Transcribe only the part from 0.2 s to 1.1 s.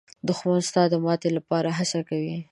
دښمن ستا د